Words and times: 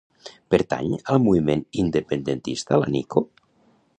Pertany 0.53 0.95
al 1.15 1.19
moviment 1.25 1.61
independentista 1.83 2.83
la 2.85 2.91
Nico? 2.97 3.27